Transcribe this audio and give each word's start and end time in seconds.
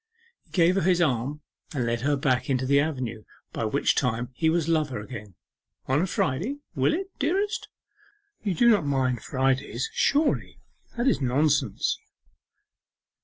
He 0.45 0.49
gave 0.49 0.73
her 0.73 0.81
his 0.81 0.99
arm 0.99 1.41
and 1.75 1.85
led 1.85 2.01
her 2.01 2.15
back 2.15 2.49
into 2.49 2.65
the 2.65 2.79
avenue, 2.79 3.23
by 3.53 3.65
which 3.65 3.93
time 3.93 4.29
he 4.33 4.49
was 4.49 4.67
lover 4.67 4.99
again. 4.99 5.35
'On 5.87 6.01
a 6.01 6.07
Friday, 6.07 6.57
will 6.73 6.95
it, 6.95 7.11
dearest? 7.19 7.67
You 8.41 8.55
do 8.55 8.67
not 8.67 8.83
mind 8.83 9.21
Fridays, 9.21 9.91
surely? 9.93 10.59
That's 10.97 11.21
nonsense. 11.21 11.99